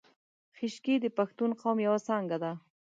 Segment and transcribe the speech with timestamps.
[0.57, 2.51] خیشکي د پښتون قوم یو څانګه ده